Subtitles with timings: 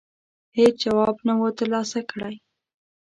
[0.57, 2.35] هېڅ جواب نه وو ترلاسه کړی.